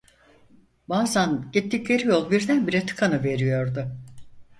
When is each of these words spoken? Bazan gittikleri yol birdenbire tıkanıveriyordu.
Bazan 0.89 1.49
gittikleri 1.51 2.07
yol 2.07 2.31
birdenbire 2.31 2.85
tıkanıveriyordu. 2.85 3.87